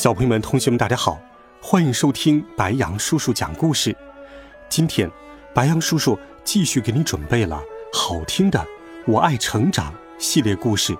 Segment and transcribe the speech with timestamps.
[0.00, 1.20] 小朋友们、同学们，大家好，
[1.60, 3.94] 欢迎收听白羊叔叔讲故事。
[4.66, 5.10] 今天，
[5.52, 8.58] 白羊叔叔继续给你准备了好听的
[9.06, 10.96] 《我爱成长》系列故事，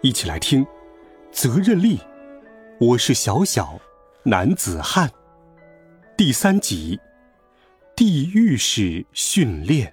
[0.00, 0.64] 一起来听。
[1.32, 1.98] 责任力，
[2.78, 3.80] 我是小小
[4.22, 5.10] 男子汉。
[6.16, 7.00] 第三集，
[7.96, 9.92] 地狱式训练。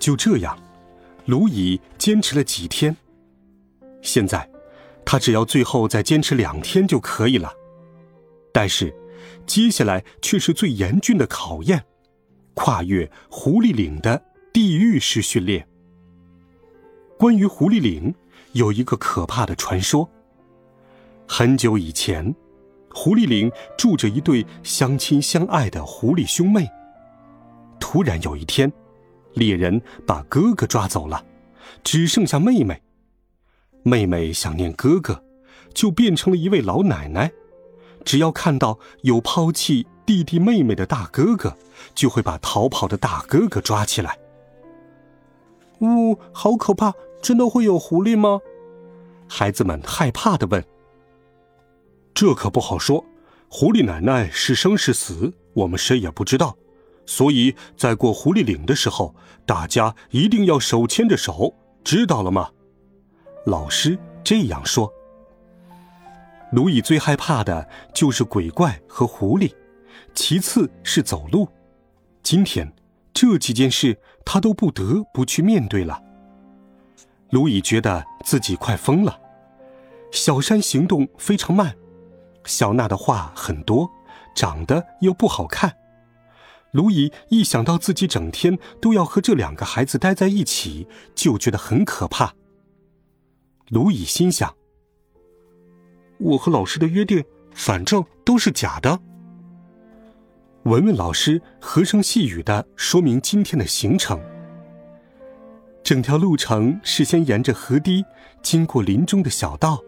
[0.00, 0.65] 就这样。
[1.26, 2.96] 卢乙坚持了几天，
[4.00, 4.48] 现在
[5.04, 7.52] 他只要最后再坚持两天就可以了。
[8.52, 8.94] 但是，
[9.44, 11.84] 接下来却是最严峻的考验——
[12.54, 15.66] 跨越狐狸岭的地狱式训练。
[17.18, 18.14] 关于狐狸岭，
[18.52, 20.08] 有一个可怕的传说。
[21.26, 22.34] 很久以前，
[22.92, 26.68] 狐狸岭住着一对相亲相爱的狐狸兄妹。
[27.80, 28.72] 突然有一天，
[29.36, 31.24] 猎人把哥哥抓走了，
[31.84, 32.82] 只剩下妹妹。
[33.82, 35.22] 妹妹想念哥哥，
[35.74, 37.30] 就变成了一位老奶奶。
[38.02, 41.56] 只要看到有抛弃弟弟妹妹的大哥哥，
[41.94, 44.18] 就会把逃跑的大哥哥抓起来。
[45.80, 46.94] 呜，好可怕！
[47.20, 48.40] 真的会有狐狸吗？
[49.28, 50.64] 孩子们害怕的问。
[52.14, 53.04] 这可不好说，
[53.48, 56.56] 狐狸奶奶是生是死，我们谁也不知道。
[57.06, 59.14] 所以在过狐狸岭的时候，
[59.46, 61.54] 大家一定要手牵着手，
[61.84, 62.50] 知道了吗？
[63.46, 64.92] 老师这样说。
[66.52, 69.52] 卢乙最害怕的就是鬼怪和狐狸，
[70.14, 71.48] 其次是走路。
[72.22, 72.72] 今天
[73.14, 76.02] 这几件事他都不得不去面对了。
[77.30, 79.20] 卢乙觉得自己快疯了。
[80.12, 81.76] 小山行动非常慢，
[82.44, 83.88] 小娜的话很多，
[84.34, 85.72] 长得又不好看。
[86.76, 92.34] 卢乙一想到自己整天都要和这两个孩子待在一起，就觉得很可怕。
[93.70, 94.54] 卢乙心想
[96.20, 99.00] ：“我和老师的约定，反正都是假的。”
[100.64, 104.20] 文文老师和声细语的说明今天的行程。
[105.82, 108.04] 整条路程是先沿着河堤，
[108.42, 109.80] 经过林中的小道，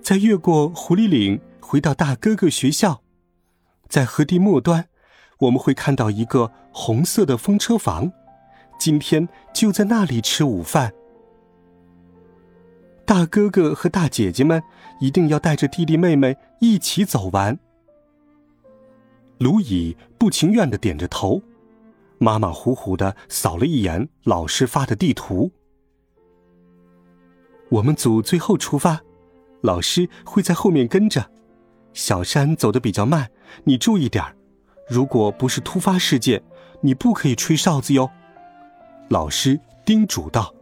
[0.00, 3.02] 再越过狐狸岭，回到大哥哥学校，
[3.88, 4.89] 在河堤末端。
[5.40, 8.12] 我们会看到一个红色的风车房，
[8.78, 10.92] 今天就在那里吃午饭。
[13.04, 14.62] 大哥哥和大姐姐们
[15.00, 17.58] 一定要带着弟弟妹妹一起走完。
[19.38, 21.42] 卢乙不情愿的点着头，
[22.18, 25.50] 马马虎虎的扫了一眼老师发的地图。
[27.70, 29.00] 我们组最后出发，
[29.62, 31.30] 老师会在后面跟着。
[31.94, 33.30] 小山走的比较慢，
[33.64, 34.36] 你注意点儿。
[34.90, 36.42] 如果不是突发事件，
[36.80, 38.10] 你不可以吹哨子哟。”
[39.08, 40.52] 老师叮嘱道。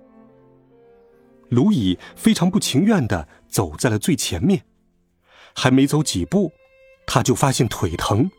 [1.48, 4.64] 卢乙非常不情愿的走在了最前面，
[5.54, 6.52] 还没走几步，
[7.06, 8.30] 他就发现腿疼，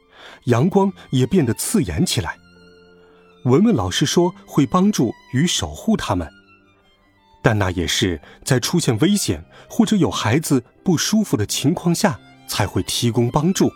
[0.45, 2.37] 阳光也变得刺眼起来。
[3.45, 6.29] 文文老师说会帮助与守护他们，
[7.41, 13.71] 但那也是在出现危险或者有孩子不舒服的情况下才会提供帮助。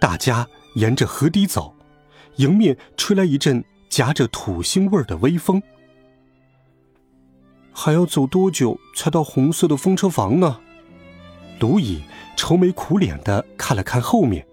[0.00, 1.74] 大家沿着河堤走，
[2.36, 5.62] 迎面吹来一阵夹着土腥味儿的微风。
[7.72, 10.58] 还要走多久才到红色的风车房呢？
[11.60, 12.02] 卢乙
[12.34, 14.46] 愁眉苦脸的看了看后面，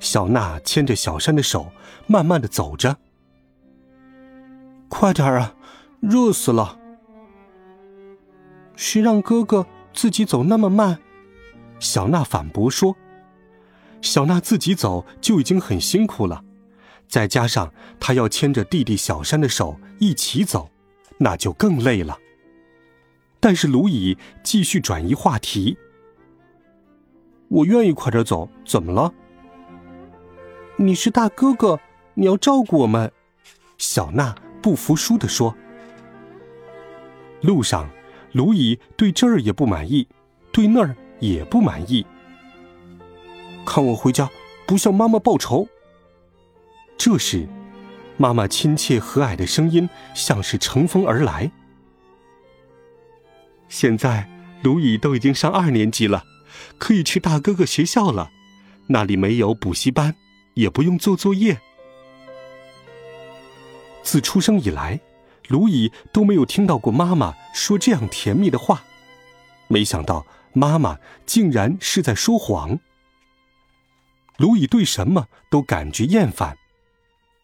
[0.00, 1.70] 小娜牵着小山的手，
[2.08, 2.96] 慢慢的走着。
[4.88, 5.54] 快点啊，
[6.00, 6.76] 热死了！
[8.74, 9.64] 谁让哥哥
[9.94, 10.98] 自己走那么慢？
[11.78, 12.96] 小娜反驳说。
[14.02, 16.44] 小娜自己走就已经很辛苦了，
[17.08, 20.70] 再加上她要牵着弟弟小山的手一起走，
[21.18, 22.18] 那就更累了。
[23.38, 25.78] 但是卢乙继续转移话题
[27.48, 29.12] ：“我愿意快点走，怎么了
[30.76, 31.80] ？”“你是大哥哥，
[32.14, 33.10] 你要照顾我们。”
[33.78, 35.54] 小娜不服输的说。
[37.40, 37.88] 路上，
[38.32, 40.06] 卢乙对这儿也不满意，
[40.52, 42.04] 对那儿也不满意。
[43.72, 44.28] 看我回家，
[44.66, 45.68] 不向妈妈报仇。
[46.98, 47.48] 这时，
[48.16, 51.52] 妈妈亲切和蔼的声音像是乘风而来。
[53.68, 54.28] 现在，
[54.64, 56.24] 卢乙都已经上二年级了，
[56.78, 58.32] 可以去大哥哥学校了，
[58.88, 60.16] 那里没有补习班，
[60.54, 61.60] 也不用做作业。
[64.02, 64.98] 自出生以来，
[65.46, 68.82] 卢乙都没有听到过妈妈说这样甜蜜的话，
[69.68, 72.80] 没想到妈妈竟然是在说谎。
[74.40, 76.56] 卢乙对什么都感觉厌烦，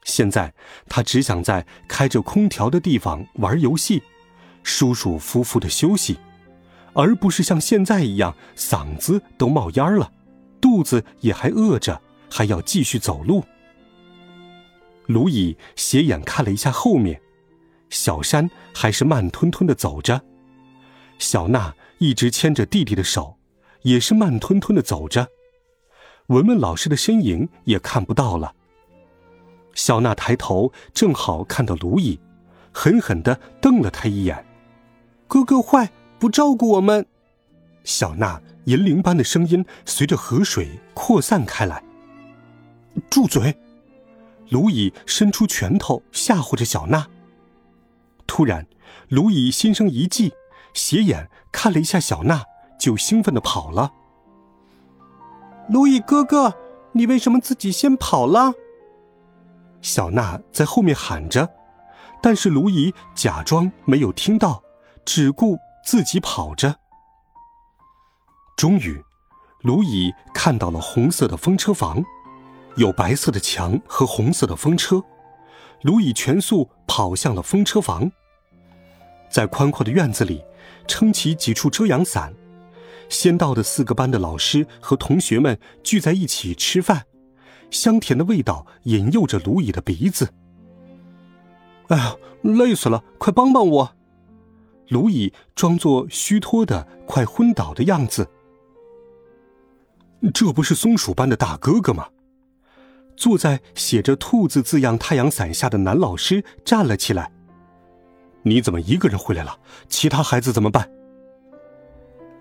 [0.05, 0.55] 现在
[0.89, 4.03] 他只想在开着空调的地方玩游戏，
[4.63, 6.17] 舒舒服服的休息，
[6.95, 10.11] 而不是像现在一样嗓子都冒烟了，
[10.59, 12.01] 肚子也还饿着，
[12.31, 13.45] 还要继续走路。
[15.05, 17.21] 卢乙斜眼看了一下后面，
[17.91, 20.19] 小山还是慢吞吞的走着，
[21.19, 23.37] 小娜一直牵着弟弟的手，
[23.83, 25.29] 也是慢吞吞的走着。
[26.29, 28.55] 文文老师的身影也看不到了。
[29.75, 32.19] 小娜抬头，正好看到卢乙，
[32.73, 34.45] 狠狠的瞪了他一眼
[35.29, 37.07] ：“哥哥坏，不照顾我们。”
[37.85, 41.85] 小娜银铃般的声音随着河水扩散开来
[43.11, 43.57] ：“住嘴！”
[44.51, 47.07] 卢乙伸出拳头吓唬着小娜。
[48.27, 48.67] 突然，
[49.09, 50.33] 卢乙心生一计，
[50.73, 52.45] 斜眼看了一下小娜，
[52.79, 53.93] 就兴奋的跑了。
[55.69, 56.55] 卢乙哥哥，
[56.93, 58.53] 你为什么自己先跑了？
[59.83, 61.49] 小娜在后面喊着，
[62.23, 64.63] 但是卢乙假装没有听到，
[65.05, 66.77] 只顾自己跑着。
[68.57, 69.03] 终于，
[69.63, 72.03] 卢乙看到了红色的风车房。
[72.77, 75.03] 有白色的墙和红色的风车，
[75.81, 78.11] 卢乙全速跑向了风车房。
[79.31, 80.45] 在宽阔的院子里，
[80.87, 82.35] 撑起几处遮阳伞。
[83.09, 87.05] 先到的四个班的老师和同学们聚在一起吃饭，
[87.71, 90.33] 香甜的味道引诱着卢乙的鼻子。
[91.89, 93.93] 哎呀，累死了，快帮帮我！
[94.89, 98.29] 卢乙装作虚脱的、快昏倒的样子。
[100.35, 102.09] 这不是松鼠班的大哥哥吗？
[103.17, 107.33] 坐在写着“兔子”字样太阳伞下的男老师站了起来。
[108.43, 109.59] 你怎么一个人回来了？
[109.89, 110.91] 其他孩子怎么办？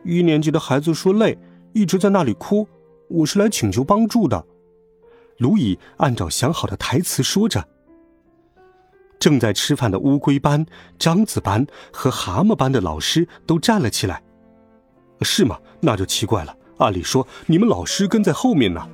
[0.06, 1.38] 一年级的孩子说累，
[1.74, 2.68] 一直在那里哭。
[3.10, 4.46] 我是来请求帮助的。
[5.40, 7.68] 卢乙按照想好的台词说着。
[9.20, 10.64] 正在吃饭的乌龟班、
[11.00, 14.22] 张子班和蛤蟆班的老师都站了起来。
[15.22, 15.60] 是吗？
[15.82, 16.56] 那就奇怪了。
[16.78, 18.88] 按理说，你们老师跟在后面呢。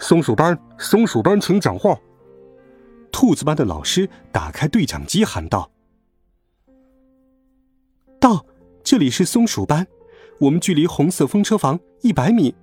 [0.00, 1.96] 松鼠班，松鼠班，请讲话。
[3.12, 5.70] 兔子班的老师打开对讲机喊道
[8.22, 8.46] ：“到，
[8.84, 9.84] 这里是松鼠班，
[10.38, 12.54] 我们距离红色风车房一百米。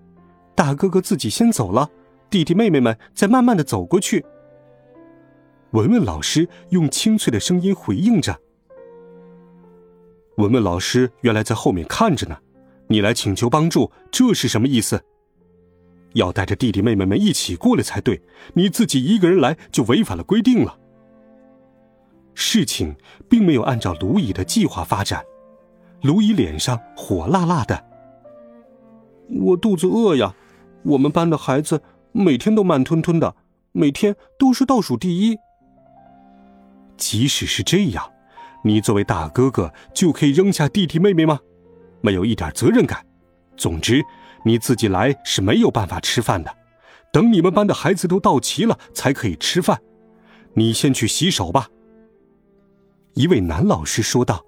[0.56, 1.89] 大哥哥自己先走了，
[2.29, 4.25] 弟弟妹妹们再慢慢的走过去。”
[5.71, 8.39] 文文老师用清脆的声音回应着。
[10.38, 12.38] 文文老师原来在后面看着呢，
[12.88, 15.03] 你来请求帮助，这是什么意思？
[16.13, 18.21] 要带着弟弟妹妹们一起过来才对，
[18.53, 20.79] 你自己一个人来就违反了规定了。
[22.33, 22.95] 事情
[23.27, 25.21] 并没有按照卢乙的计划发展，
[26.01, 27.86] 卢姨脸上火辣辣的。
[29.30, 30.34] 我肚子饿呀，
[30.84, 31.81] 我们班的孩子
[32.12, 33.36] 每天都慢吞吞的，
[33.72, 35.38] 每天都是倒数第一。
[36.97, 38.12] 即使是这样，
[38.64, 41.40] 你作为大哥哥就可以扔下弟弟妹妹吗？
[42.02, 43.06] 没有一点责任感。
[43.57, 44.04] 总之。
[44.45, 46.50] 你自己来是没有办法吃饭的，
[47.12, 49.78] 等你们班的孩子都到齐了才可以吃饭。
[50.54, 51.68] 你先去洗手吧。”
[53.16, 54.42] 一位男老师说道。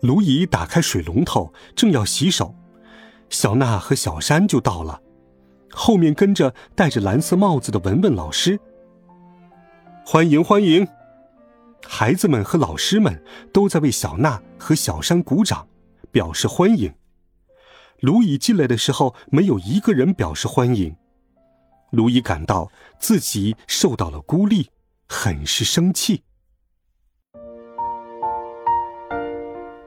[0.00, 2.54] 卢乙打开水龙头，正要洗手，
[3.30, 5.00] 小娜和小山就到了，
[5.70, 8.58] 后面跟着戴着蓝色帽子的文文老师。
[10.04, 10.86] 欢迎欢迎！
[11.86, 13.22] 孩子们和老师们
[13.52, 15.66] 都在为小娜和小山鼓掌。
[16.16, 16.94] 表示欢迎。
[18.00, 20.96] 卢乙进来的时候，没有一个人表示欢迎。
[21.90, 24.70] 卢乙感到自己受到了孤立，
[25.06, 26.22] 很是生气。